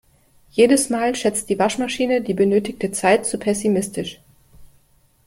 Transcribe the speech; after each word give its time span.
Jedes 0.49 0.89
Mal 0.89 1.13
schätzt 1.13 1.47
die 1.49 1.59
Waschmaschine 1.59 2.21
die 2.21 2.33
benötigte 2.33 2.89
Zeit 2.91 3.27
zu 3.27 3.37
pessimistisch. 3.37 4.19